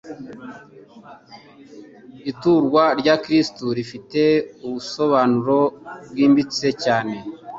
Iturwa 2.31 2.83
rya 2.99 3.15
Kristo 3.23 3.65
rifite 3.77 4.21
ubusobanuro 4.65 5.57
bwimbitse 6.09 6.67
cyane. 6.83 7.15